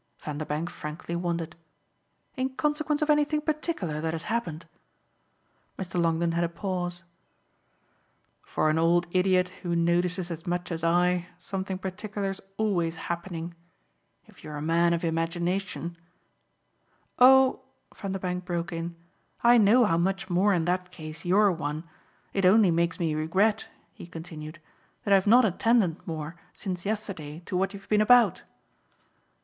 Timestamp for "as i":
10.71-11.27